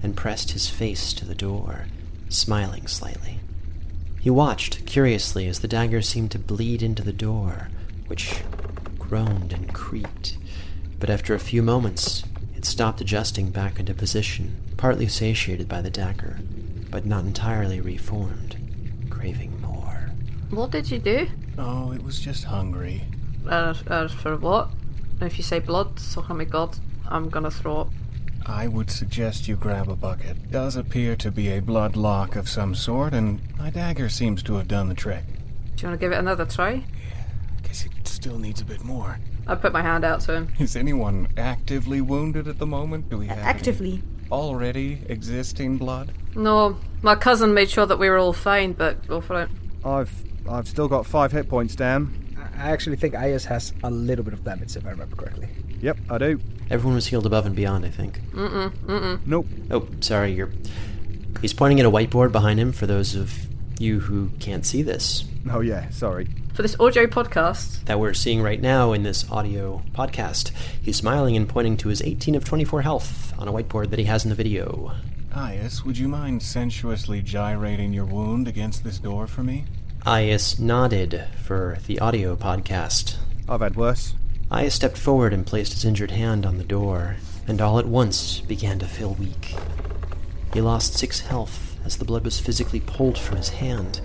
[0.02, 1.86] and pressed his face to the door,
[2.30, 3.40] smiling slightly.
[4.20, 7.70] He watched curiously as the dagger seemed to bleed into the door,
[8.08, 8.42] which
[9.08, 10.38] groaned and creaked.
[11.00, 12.24] But after a few moments,
[12.56, 16.40] it stopped adjusting back into position, partly satiated by the dagger,
[16.90, 18.58] but not entirely reformed,
[19.10, 20.12] craving more.
[20.50, 21.28] What did you do?
[21.58, 23.04] Oh, it was just hungry.
[23.48, 24.70] Uh, uh, for what?
[25.22, 27.90] If you say blood, so help me God, I'm gonna throw up.
[28.46, 30.38] I would suggest you grab a bucket.
[30.38, 34.42] It Does appear to be a blood lock of some sort, and my dagger seems
[34.44, 35.24] to have done the trick.
[35.76, 36.84] Do you want to give it another try?
[38.18, 39.20] Guess it still needs a bit more.
[39.48, 40.48] I put my hand out to him.
[40.60, 43.10] Is anyone actively wounded at the moment?
[43.10, 44.02] Do we have any Actively.
[44.32, 46.12] already existing blood?
[46.36, 49.50] No, my cousin made sure that we were all fine, but go for it.
[49.86, 50.12] I've
[50.50, 52.12] I've still got five hit points down.
[52.58, 55.48] I actually think Iaus has a little bit of damage, if I remember correctly.
[55.82, 56.40] Yep, I do.
[56.72, 58.20] Everyone was healed above and beyond, I think.
[58.32, 59.20] Mm-mm, mm-mm.
[59.28, 59.46] Nope.
[59.70, 60.50] Oh, sorry, you're.
[61.42, 63.48] He's pointing at a whiteboard behind him for those of
[63.80, 65.26] you who can't see this.
[65.50, 66.28] Oh yeah, sorry.
[66.54, 70.52] For this audio podcast, That we're seeing right now in this audio podcast.
[70.82, 74.06] He's smiling and pointing to his 18 of 24 health on a whiteboard that he
[74.06, 74.94] has in the video.
[75.32, 79.66] Iaus, would you mind sensuously gyrating your wound against this door for me?
[80.06, 83.18] Iaus nodded for the audio podcast.
[83.48, 84.16] I've had worse.
[84.50, 88.40] Iaus stepped forward and placed his injured hand on the door, and all at once
[88.40, 89.54] began to feel weak.
[90.54, 94.02] He lost six health as the blood was physically pulled from his hand,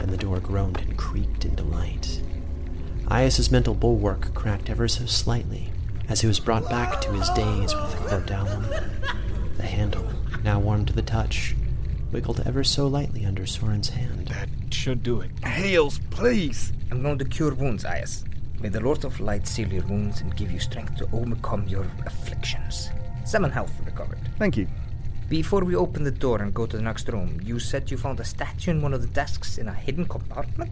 [0.00, 2.22] and the door groaned and creaked in delight.
[3.08, 5.70] Iaus's mental bulwark cracked ever so slightly
[6.08, 8.64] as he was brought back to his days with the Cordalum.
[9.58, 10.06] The handle,
[10.42, 11.54] now warm to the touch,
[12.10, 14.28] wiggled ever so lightly under Soren's hand.
[14.28, 15.30] That should do it.
[15.46, 16.72] Heals, please.
[16.90, 18.24] I'm going to cure wounds, Iaus.
[18.60, 21.86] May the Lord of Light seal your wounds and give you strength to overcome your
[22.06, 22.88] afflictions.
[23.26, 24.20] Seven health recovered.
[24.38, 24.66] Thank you.
[25.28, 28.20] Before we open the door and go to the next room, you said you found
[28.20, 30.70] a statue in one of the desks in a hidden compartment?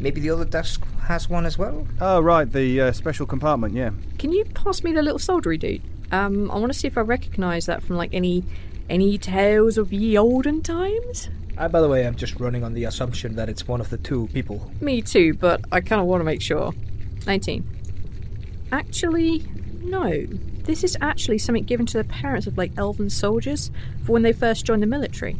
[0.00, 1.86] Maybe the other desk has one as well?
[2.00, 3.74] Oh right, the uh, special compartment.
[3.74, 3.90] Yeah.
[4.18, 5.82] can you pass me the little soldiery dude?
[6.10, 8.44] Um, I want to see if I recognise that from like any
[8.88, 11.28] any tales of ye olden times.
[11.58, 13.98] I, by the way, I'm just running on the assumption that it's one of the
[13.98, 14.70] two people.
[14.80, 16.72] Me too, but I kind of want to make sure.
[17.26, 17.64] 19.
[18.72, 19.44] Actually,
[19.82, 20.26] no.
[20.64, 23.70] This is actually something given to the parents of like elven soldiers
[24.04, 25.36] for when they first joined the military.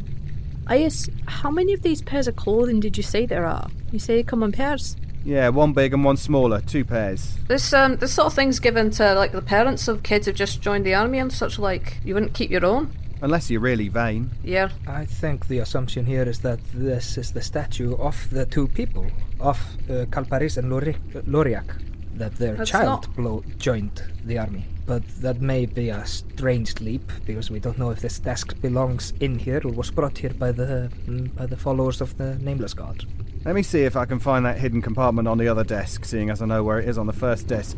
[0.67, 3.67] I guess, how many of these pairs of clothing did you say there are?
[3.91, 4.95] You say they come in pairs?
[5.25, 7.37] Yeah, one big and one smaller, two pairs.
[7.47, 10.61] This um this sort of thing's given to like the parents of kids who've just
[10.61, 12.91] joined the army and such like you wouldn't keep your own.
[13.21, 14.29] Unless you're really vain.
[14.43, 14.69] Yeah.
[14.85, 19.07] I think the assumption here is that this is the statue of the two people,
[19.39, 19.57] of
[19.89, 21.81] uh, Calparis and Lori- Lorriac,
[22.17, 24.65] that their That's child not- blo- joined the army.
[24.85, 29.13] But that may be a strange leap because we don't know if this desk belongs
[29.19, 32.73] in here or was brought here by the mm, by the followers of the nameless
[32.73, 33.05] god.
[33.45, 36.29] Let me see if I can find that hidden compartment on the other desk, seeing
[36.29, 37.77] as I know where it is on the first desk.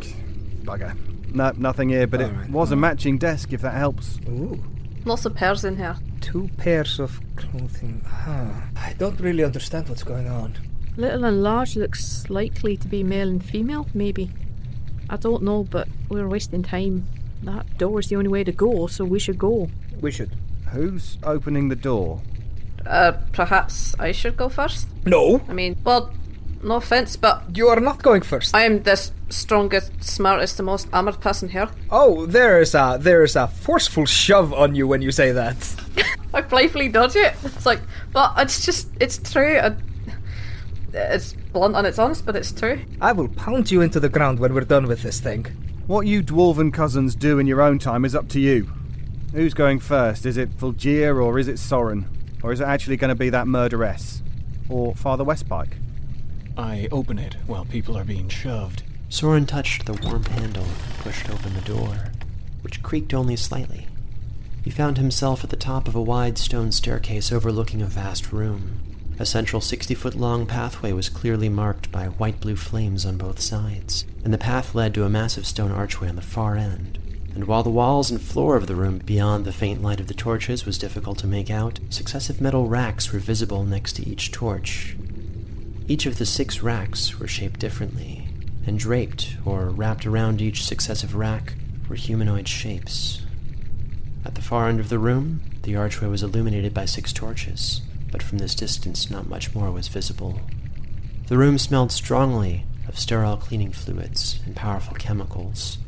[0.63, 0.95] Bugger.
[1.33, 4.19] No, nothing here, but it Alright, was a matching desk, if that helps.
[4.29, 4.63] Ooh.
[5.05, 5.97] Lots of pairs in here.
[6.21, 8.01] Two pairs of clothing.
[8.07, 8.51] Huh.
[8.75, 10.55] I don't really understand what's going on.
[10.97, 14.31] Little and large looks likely to be male and female, maybe.
[15.09, 17.07] I don't know, but we're wasting time.
[17.43, 19.69] That door's the only way to go, so we should go.
[20.01, 20.31] We should.
[20.71, 22.21] Who's opening the door?
[22.85, 24.87] Uh, perhaps I should go first?
[25.05, 25.41] No!
[25.49, 26.11] I mean, well,
[26.63, 28.55] no offense, but You are not going first.
[28.55, 31.69] I am the s- strongest, smartest, the most armored person here.
[31.91, 35.57] Oh, there is a there is a forceful shove on you when you say that.
[36.33, 37.33] I playfully dodge it.
[37.43, 39.57] It's like, but it's just, it's true.
[39.59, 39.75] I,
[40.93, 42.81] it's blunt and it's honest, but it's true.
[42.99, 45.45] I will pound you into the ground when we're done with this thing.
[45.87, 48.69] What you dwarven cousins do in your own time is up to you.
[49.31, 50.25] Who's going first?
[50.25, 52.09] Is it Flygia or is it Soren?
[52.43, 54.21] Or is it actually going to be that murderess?
[54.67, 55.77] Or Father Westpike?
[56.57, 58.83] I open it while people are being shoved.
[59.07, 62.11] Soren touched the warm handle and pushed open the door,
[62.63, 63.87] which creaked only slightly.
[64.61, 68.79] He found himself at the top of a wide stone staircase overlooking a vast room.
[69.17, 73.39] A central 60 foot long pathway was clearly marked by white blue flames on both
[73.39, 76.99] sides, and the path led to a massive stone archway on the far end.
[77.33, 80.13] And while the walls and floor of the room beyond the faint light of the
[80.13, 84.97] torches was difficult to make out, successive metal racks were visible next to each torch.
[85.87, 88.27] Each of the six racks were shaped differently,
[88.67, 91.53] and draped or wrapped around each successive rack
[91.87, 93.21] were humanoid shapes.
[94.25, 97.81] At the far end of the room, the archway was illuminated by six torches,
[98.15, 100.39] but from this distance not much more was visible.
[101.27, 105.79] The room smelled strongly of sterile cleaning fluids and powerful chemicals,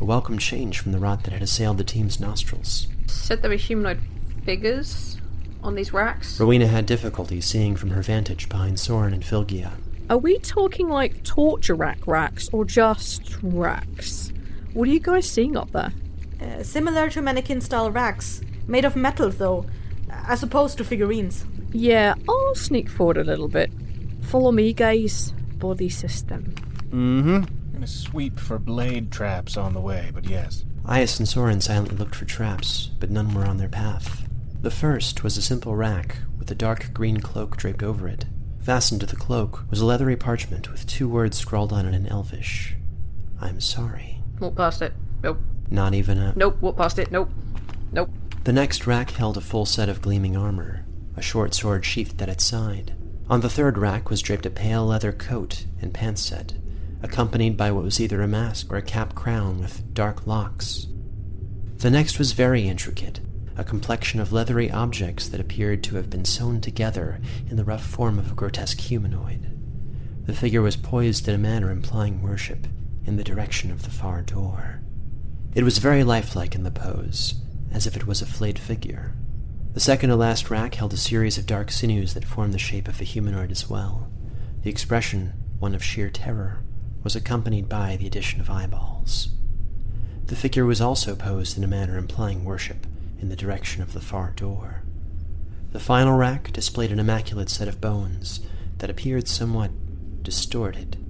[0.00, 2.86] a welcome change from the rot that had assailed the team's nostrils.
[3.08, 3.98] Said there were humanoid
[4.44, 5.16] figures
[5.64, 6.38] on these racks.
[6.38, 9.72] Rowena had difficulty seeing from her vantage behind Soren and Flygia.
[10.08, 14.32] Are we talking like torture rack racks or just racks?
[14.74, 15.92] What are you guys seeing up there?
[16.40, 19.66] Uh, similar to mannequin style racks, made of metal though,
[20.28, 21.44] as opposed to figurines.
[21.74, 23.70] Yeah, I'll sneak forward a little bit.
[24.22, 25.32] Follow me, guys.
[25.56, 26.54] Body system.
[26.90, 27.34] Mm-hmm.
[27.34, 30.64] I'm gonna sweep for blade traps on the way, but yes.
[30.84, 34.28] Iaus and Soren silently looked for traps, but none were on their path.
[34.62, 38.26] The first was a simple rack with a dark green cloak draped over it.
[38.62, 42.06] Fastened to the cloak was a leathery parchment with two words scrawled on it in
[42.06, 42.76] Elvish.
[43.40, 44.22] I'm sorry.
[44.38, 44.92] Walk past it.
[45.22, 45.38] Nope.
[45.70, 46.34] Not even a.
[46.36, 46.60] Nope.
[46.60, 47.10] Walk past it.
[47.10, 47.30] Nope.
[47.92, 48.10] Nope.
[48.44, 50.83] The next rack held a full set of gleaming armor,
[51.16, 52.94] a short sword sheathed at its side.
[53.28, 56.54] On the third rack was draped a pale leather coat and pants set,
[57.02, 60.86] accompanied by what was either a mask or a cap crown with dark locks.
[61.78, 63.20] The next was very intricate,
[63.56, 67.84] a complexion of leathery objects that appeared to have been sewn together in the rough
[67.84, 69.50] form of a grotesque humanoid.
[70.26, 72.66] The figure was poised in a manner implying worship
[73.04, 74.80] in the direction of the far door.
[75.54, 77.34] It was very lifelike in the pose,
[77.72, 79.14] as if it was a flayed figure.
[79.74, 82.86] The second to last rack held a series of dark sinews that formed the shape
[82.86, 84.08] of a humanoid as well.
[84.62, 86.62] The expression, one of sheer terror,
[87.02, 89.30] was accompanied by the addition of eyeballs.
[90.26, 92.86] The figure was also posed in a manner implying worship
[93.20, 94.84] in the direction of the far door.
[95.72, 98.46] The final rack displayed an immaculate set of bones
[98.78, 99.72] that appeared somewhat
[100.22, 101.04] distorted.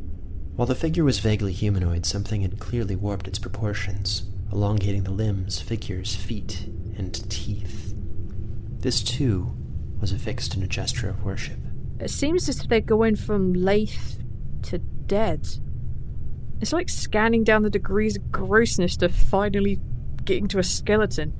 [0.56, 5.60] While the figure was vaguely humanoid, something had clearly warped its proportions, elongating the limbs,
[5.60, 7.83] figures, feet, and teeth.
[8.84, 9.50] This, too,
[9.98, 11.56] was affixed in a gesture of worship.
[12.00, 14.20] It seems as if they're going from lathe
[14.64, 15.48] to dead.
[16.60, 19.80] It's like scanning down the degrees of grossness to finally
[20.26, 21.32] getting to a skeleton.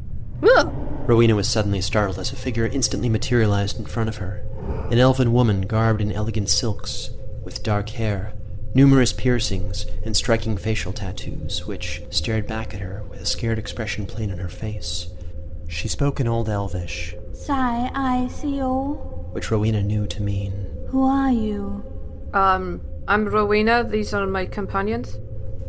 [0.43, 0.73] Ugh!
[1.07, 4.43] Rowena was suddenly startled as a figure instantly materialized in front of her.
[4.91, 7.11] An elven woman garbed in elegant silks,
[7.45, 8.33] with dark hair,
[8.75, 14.07] numerous piercings, and striking facial tattoos, which stared back at her with a scared expression
[14.07, 15.09] plain on her face.
[15.69, 18.95] She spoke in Old Elvish, Sai I see you.
[19.33, 20.53] which Rowena knew to mean,
[20.89, 21.83] Who are you?
[22.33, 23.83] Um, I'm Rowena.
[23.85, 25.19] These are my companions.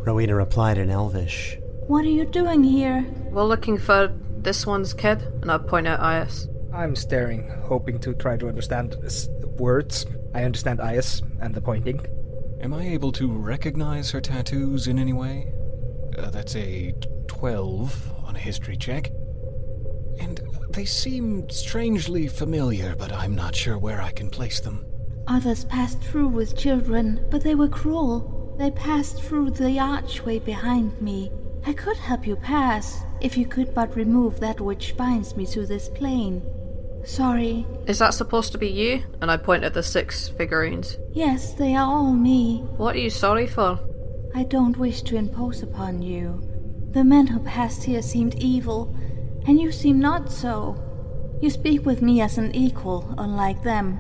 [0.06, 1.58] Rowena replied in Elvish.
[1.88, 3.04] What are you doing here?
[3.32, 6.48] We're looking for this one's kid, and I point at Iaus.
[6.74, 10.06] I'm staring, hoping to try to understand s- words.
[10.36, 12.06] I understand Iaus and the pointing.
[12.62, 15.52] Am I able to recognize her tattoos in any way?
[16.18, 16.94] Uh, that's a
[17.28, 19.10] 12 on a history check.
[20.20, 20.40] And
[20.76, 24.86] they seem strangely familiar, but I'm not sure where I can place them.
[25.28, 28.56] Others passed through with children, but they were cruel.
[28.60, 31.32] They passed through the archway behind me.
[31.66, 35.66] I could help you pass, if you could but remove that which binds me to
[35.66, 36.44] this plane.
[37.06, 37.66] Sorry.
[37.88, 39.04] Is that supposed to be you?
[39.22, 40.98] And I point at the six figurines.
[41.12, 42.60] Yes, they are all me.
[42.78, 43.80] What are you sorry for?
[44.36, 46.42] I don't wish to impose upon you.
[46.92, 48.96] The men who passed here seemed evil,
[49.48, 50.82] and you seem not so.
[51.42, 54.00] You speak with me as an equal, unlike them.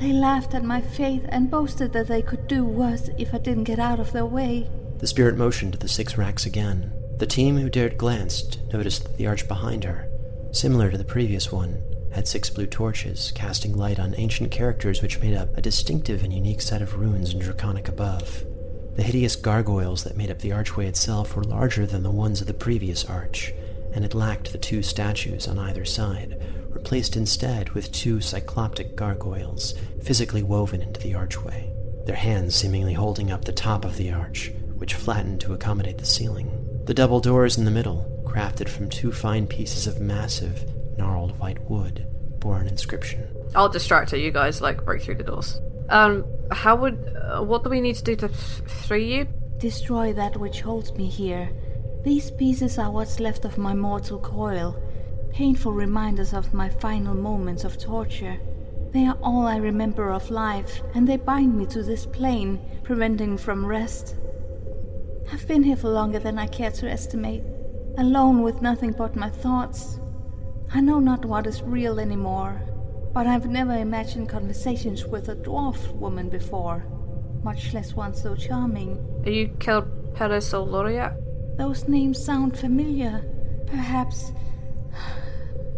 [0.00, 3.64] They laughed at my faith and boasted that they could do worse if I didn't
[3.64, 4.68] get out of their way.
[4.98, 6.92] The spirit motioned to the six racks again.
[7.18, 10.08] The team who dared glanced noticed that the arch behind her,
[10.50, 15.20] similar to the previous one, had six blue torches casting light on ancient characters which
[15.20, 18.44] made up a distinctive and unique set of runes in Draconic above.
[18.96, 22.46] The hideous gargoyles that made up the archway itself were larger than the ones of
[22.46, 23.54] the previous arch,
[23.94, 29.74] and it lacked the two statues on either side, replaced instead with two cycloptic gargoyles
[30.02, 31.72] physically woven into the archway,
[32.06, 36.04] their hands seemingly holding up the top of the arch, which flattened to accommodate the
[36.04, 36.50] ceiling.
[36.84, 40.64] The double doors in the middle, crafted from two fine pieces of massive,
[40.96, 42.06] gnarled white wood,
[42.40, 43.28] bore an inscription.
[43.54, 44.16] I'll distract her.
[44.16, 45.60] You guys like break through the doors.
[45.88, 47.14] Um, how would?
[47.16, 49.28] Uh, what do we need to do to f- free you?
[49.58, 51.50] Destroy that which holds me here.
[52.02, 54.76] These pieces are what's left of my mortal coil,
[55.30, 58.40] painful reminders of my final moments of torture.
[58.90, 63.38] They are all I remember of life, and they bind me to this plane, preventing
[63.38, 64.16] from rest.
[65.32, 67.44] I've been here for longer than I care to estimate,
[67.96, 70.00] alone with nothing but my thoughts.
[70.74, 72.60] I know not what is real anymore,
[73.14, 76.84] but I've never imagined conversations with a dwarf woman before,
[77.44, 78.98] much less one so charming.
[79.24, 79.88] Are you killed
[80.18, 81.12] Laureate?
[81.56, 83.24] Those names sound familiar.
[83.66, 84.32] Perhaps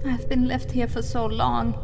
[0.04, 1.74] I've been left here for so long.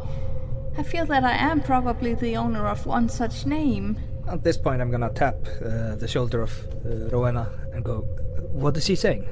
[0.77, 3.97] I feel that I am probably the owner of one such name.
[4.27, 6.51] At this point, I'm gonna tap uh, the shoulder of
[6.85, 8.01] uh, Rowena and go,
[8.51, 9.23] What is she saying?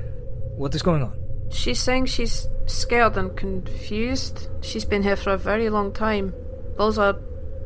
[0.58, 1.18] What is going on?
[1.52, 4.50] She's saying she's scared and confused.
[4.62, 6.34] She's been here for a very long time.
[6.78, 7.16] Those are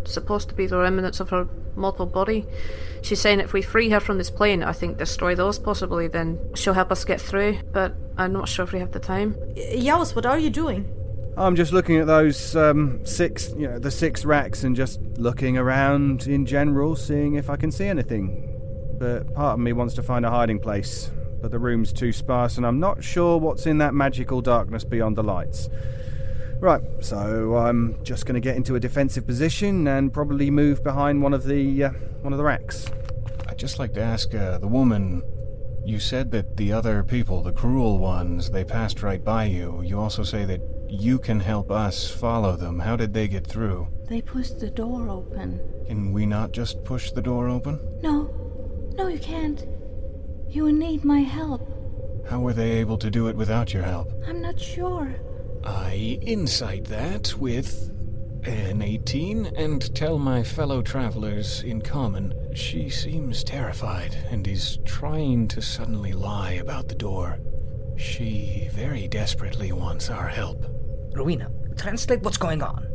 [0.06, 2.46] supposed to be the remnants of her mortal body.
[3.02, 6.40] She's saying if we free her from this plane, I think destroy those possibly, then
[6.56, 7.60] she'll help us get through.
[7.72, 9.36] But I'm not sure if we have the time.
[9.56, 10.90] Iaus, what are you doing?
[11.36, 15.58] I'm just looking at those um, six, you know, the six racks and just looking
[15.58, 18.50] around in general, seeing if I can see anything.
[19.00, 21.10] But part of me wants to find a hiding place,
[21.42, 25.16] but the room's too sparse and I'm not sure what's in that magical darkness beyond
[25.16, 25.70] the lights.
[26.64, 31.22] Right, so I'm just going to get into a defensive position and probably move behind
[31.22, 31.90] one of the uh,
[32.22, 32.86] one of the racks.
[33.50, 35.24] I'd just like to ask uh, the woman.
[35.84, 39.82] You said that the other people, the cruel ones, they passed right by you.
[39.84, 42.80] You also say that you can help us follow them.
[42.80, 43.90] How did they get through?
[44.08, 45.60] They pushed the door open.
[45.86, 47.78] Can we not just push the door open?
[48.02, 48.34] No,
[48.96, 49.68] no, you can't.
[50.48, 51.68] You will need my help.
[52.30, 54.14] How were they able to do it without your help?
[54.26, 55.14] I'm not sure.
[55.66, 57.90] I insight that with
[58.46, 65.48] an 18 and tell my fellow travelers in common she seems terrified and is trying
[65.48, 67.40] to suddenly lie about the door.
[67.96, 70.66] She very desperately wants our help.
[71.14, 72.86] Rowena, translate what's going on.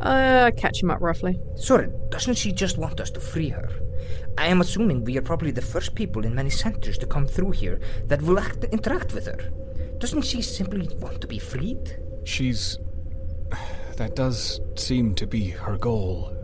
[0.00, 1.40] Uh, catch him up roughly.
[1.56, 3.70] Soren, doesn't she just want us to free her?
[4.36, 7.52] I am assuming we are probably the first people in many centers to come through
[7.52, 9.50] here that will act, interact with her.
[9.98, 11.98] Doesn't she simply want to be freed?
[12.24, 12.78] She's.
[13.96, 16.34] That does seem to be her goal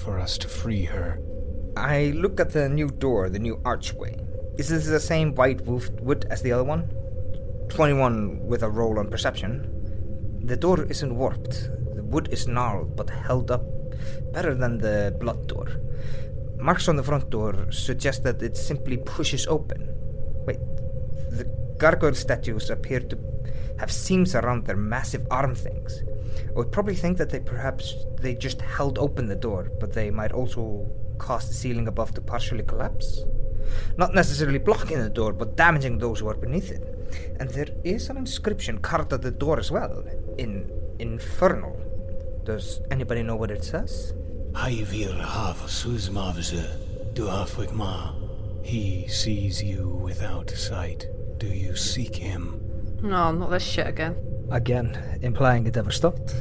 [0.00, 1.20] for us to free her.
[1.76, 4.18] I look at the new door, the new archway.
[4.58, 6.90] Is this the same white roofed wood as the other one?
[7.68, 9.72] 21 with a roll on perception.
[10.44, 11.70] The door isn't warped.
[11.94, 13.64] The wood is gnarled but held up
[14.32, 15.68] better than the blood door.
[16.58, 19.88] Marks on the front door suggest that it simply pushes open.
[20.46, 20.58] Wait,
[21.30, 21.44] the
[21.78, 23.16] gargoyle statues appear to
[23.78, 26.02] have seams around their massive arm things.
[26.48, 30.10] I would probably think that they perhaps they just held open the door, but they
[30.10, 33.24] might also cause the ceiling above to partially collapse.
[33.96, 36.82] Not necessarily blocking the door, but damaging those who are beneath it.
[37.40, 40.04] And there is an inscription carved at the door as well,
[40.38, 41.80] in Infernal.
[42.44, 44.14] Does anybody know what it says?
[48.62, 51.06] He sees you without sight.
[51.38, 52.60] Do you seek him?
[53.02, 54.16] No, not this shit again.
[54.50, 56.34] Again, implying it ever stopped.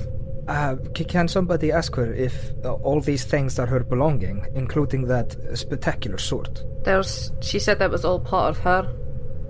[0.47, 5.35] Uh, can somebody ask her if uh, all these things are her belonging, including that
[5.57, 6.61] spectacular sword?
[6.83, 7.31] There's.
[7.41, 8.93] She said that was all part of her.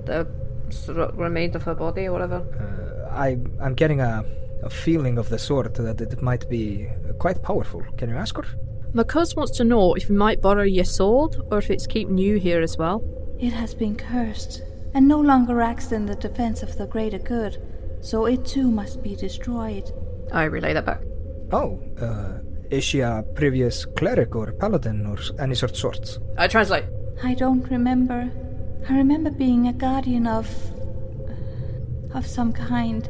[0.05, 0.27] The
[0.69, 2.37] sort of remained of her body or whatever.
[2.37, 4.23] Uh, I, I'm getting a,
[4.63, 6.87] a feeling of the sword that it might be
[7.19, 7.83] quite powerful.
[7.97, 8.45] Can you ask her?
[8.93, 12.37] Makuz wants to know if we might borrow your sword or if it's keeping you
[12.37, 13.03] here as well.
[13.37, 14.63] It has been cursed,
[14.95, 17.61] and no longer acts in the defense of the greater good,
[18.01, 19.91] so it too must be destroyed.
[20.31, 21.01] I relay that back.
[21.51, 22.39] Oh, uh,
[22.71, 26.17] is she a previous cleric or paladin or s- any sort sorts?
[26.37, 26.85] I translate.
[27.23, 28.31] I don't remember.
[28.89, 30.47] I remember being a guardian of.
[32.13, 33.07] of some kind.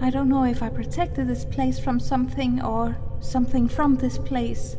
[0.00, 4.76] I don't know if I protected this place from something or something from this place.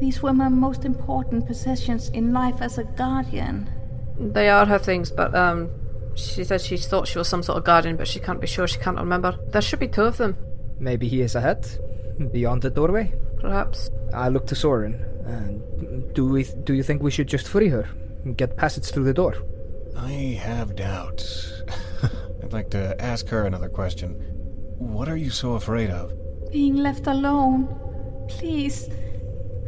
[0.00, 3.70] These were my most important possessions in life as a guardian.
[4.18, 5.70] They are her things, but um,
[6.14, 8.66] she said she thought she was some sort of guardian, but she can't be sure.
[8.66, 9.38] She can't remember.
[9.48, 10.36] There should be two of them,
[10.78, 11.66] Maybe he is ahead,
[12.32, 13.12] beyond the doorway.
[13.40, 13.90] perhaps.
[14.14, 14.94] I look to Soren.
[15.26, 16.44] And do we?
[16.64, 17.88] Do you think we should just free her,
[18.24, 19.34] and get passage through the door?
[19.96, 21.62] I have doubts.
[22.42, 24.12] I'd like to ask her another question.
[24.78, 26.12] What are you so afraid of?
[26.52, 27.66] Being left alone.
[28.28, 28.88] Please.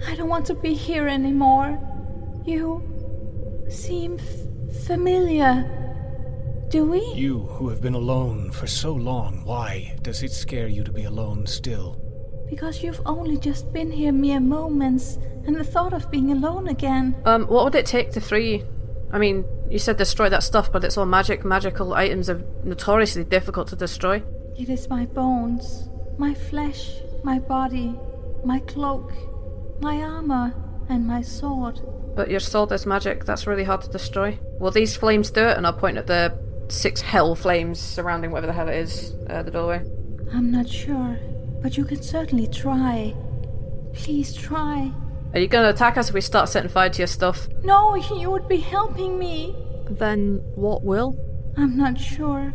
[0.07, 1.77] I don't want to be here anymore.
[2.45, 2.83] You
[3.69, 5.75] seem f- familiar.
[6.69, 7.01] Do we?
[7.15, 11.05] You who have been alone for so long, why does it scare you to be
[11.05, 11.97] alone still?
[12.51, 17.17] Because you've only just been here mere moments, and the thought of being alone again.
[17.25, 18.67] Um, what would it take to free you?
[19.11, 21.45] I mean, you said destroy that stuff, but it's all magic.
[21.45, 24.23] Magical items are notoriously difficult to destroy.
[24.59, 25.89] It is my bones,
[26.19, 27.99] my flesh, my body,
[28.45, 29.13] my cloak,
[29.81, 30.55] my armor,
[30.89, 31.81] and my sword.
[32.19, 33.25] But your sword is magic.
[33.27, 34.41] That's really hard to destroy.
[34.59, 35.57] Will these flames do it?
[35.57, 39.45] And I'll point at the six hell flames surrounding whatever the hell it is, uh,
[39.45, 39.85] the doorway.
[40.35, 41.17] I'm not sure,
[41.63, 43.15] but you can certainly try.
[43.95, 44.91] Please try.
[45.33, 47.47] Are you going to attack us if we start setting fire to your stuff?
[47.63, 49.55] No, you would be helping me.
[49.89, 51.17] Then what will?
[51.57, 52.53] I'm not sure.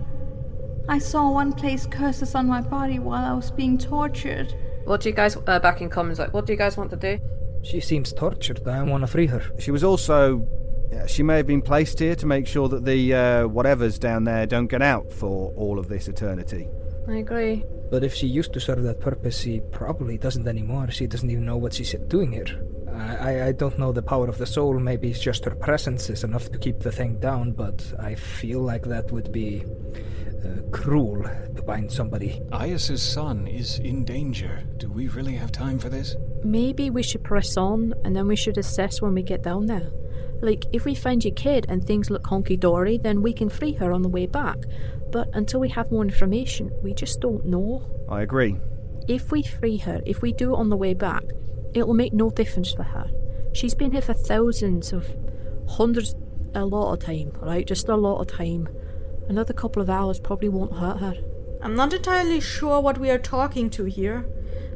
[0.89, 4.53] I saw one place curses on my body while I was being tortured.
[4.83, 6.33] What do you guys uh, back in commons like?
[6.33, 7.17] What do you guys want to do?
[7.63, 8.67] She seems tortured.
[8.67, 9.41] I want to free her.
[9.59, 10.47] She was also.
[10.91, 14.25] yeah, She may have been placed here to make sure that the uh, whatevers down
[14.25, 16.67] there don't get out for all of this eternity.
[17.07, 17.65] I agree.
[17.89, 20.89] But if she used to serve that purpose, she probably doesn't anymore.
[20.91, 22.45] She doesn't even know what she's doing here.
[22.91, 24.79] I, I, I don't know the power of the soul.
[24.79, 28.61] Maybe it's just her presence is enough to keep the thing down, but I feel
[28.61, 29.63] like that would be
[30.43, 32.41] uh, cruel to bind somebody.
[32.51, 34.63] Iaus's son is in danger.
[34.77, 36.15] Do we really have time for this?
[36.43, 39.91] Maybe we should press on and then we should assess when we get down there.
[40.41, 43.73] Like, if we find your kid and things look honky dory, then we can free
[43.73, 44.57] her on the way back.
[45.09, 47.89] But until we have more information, we just don't know.
[48.09, 48.57] I agree.
[49.07, 51.23] If we free her, if we do it on the way back,
[51.73, 53.09] it will make no difference for her.
[53.53, 55.15] She's been here for thousands of
[55.67, 56.15] hundreds,
[56.55, 57.65] a lot of time, right?
[57.65, 58.67] Just a lot of time.
[59.29, 61.15] Another couple of hours probably won't hurt her.
[61.61, 64.25] I'm not entirely sure what we are talking to here,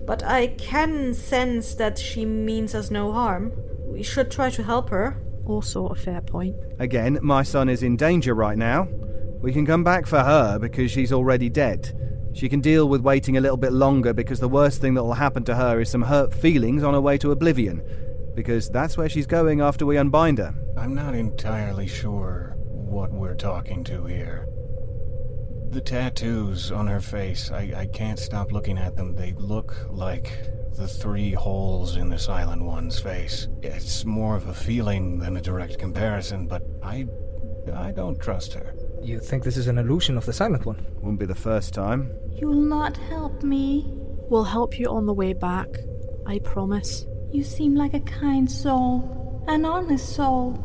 [0.08, 3.52] but I can sense that she means us no harm.
[3.86, 5.22] We should try to help her.
[5.46, 6.56] Also, a fair point.
[6.80, 8.88] Again, my son is in danger right now.
[9.42, 11.94] We can come back for her because she's already dead.
[12.34, 15.14] She can deal with waiting a little bit longer because the worst thing that will
[15.14, 17.82] happen to her is some hurt feelings on her way to oblivion.
[18.34, 20.54] Because that's where she's going after we unbind her.
[20.78, 24.48] I'm not entirely sure what we're talking to here.
[25.70, 29.16] The tattoos on her face, I, I can't stop looking at them.
[29.16, 30.32] They look like
[30.76, 33.48] the three holes in the Silent One's face.
[33.62, 37.08] It's more of a feeling than a direct comparison, but I.
[37.74, 38.74] I don't trust her.
[39.02, 40.86] You think this is an illusion of the Silent One?
[41.02, 42.12] Wouldn't be the first time.
[42.32, 43.84] You'll not help me.
[44.30, 45.68] We'll help you on the way back.
[46.26, 47.06] I promise.
[47.32, 50.58] You seem like a kind soul, an honest soul.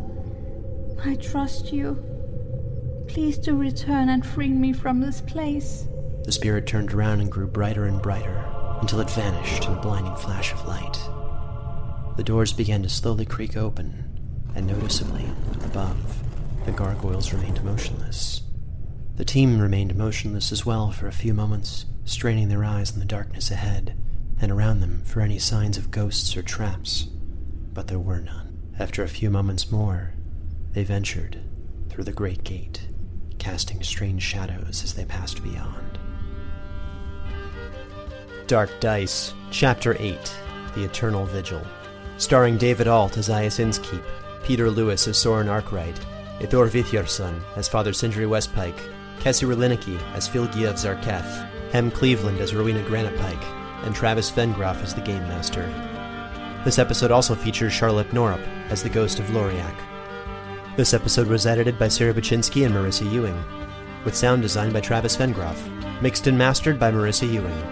[1.04, 1.96] I trust you.
[3.12, 5.86] Please do return and free me from this place.
[6.24, 8.42] The spirit turned around and grew brighter and brighter
[8.80, 10.98] until it vanished in a blinding flash of light.
[12.16, 14.18] The doors began to slowly creak open,
[14.54, 15.26] and noticeably,
[15.62, 16.22] above,
[16.64, 18.44] the gargoyles remained motionless.
[19.16, 23.04] The team remained motionless as well for a few moments, straining their eyes in the
[23.04, 23.94] darkness ahead
[24.40, 27.08] and around them for any signs of ghosts or traps.
[27.74, 28.72] But there were none.
[28.78, 30.14] After a few moments more,
[30.72, 31.42] they ventured
[31.90, 32.86] through the great gate,
[33.42, 35.98] casting strange shadows as they passed beyond.
[38.46, 40.16] Dark Dice, Chapter 8
[40.76, 41.60] The Eternal Vigil.
[42.18, 44.04] Starring David Ault as Iaus Innskeep,
[44.44, 45.98] Peter Lewis as Soren Arkwright,
[46.38, 48.78] Eyþór Viðarsson as Father Sindri Westpike,
[49.18, 53.42] Kessi Riliniki as Flygia of Zarketh, Hem Cleveland as Rowena Granitepike,
[53.84, 55.66] and Travis Vengroff as the Game Master.
[56.64, 59.91] This episode also features Charlotte Norup as the Ghost of Lorriac.
[60.74, 63.38] This episode was edited by Sarah Buchynski and Marisa Ewing,
[64.06, 65.60] with sound design by Travis Vengroff,
[66.00, 67.62] mixed and mastered by Marisa Ewing.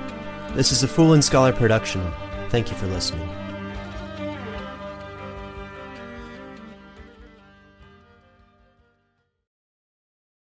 [0.55, 2.13] This is a Fool and Scholar production.
[2.51, 3.27] Thank you for listening.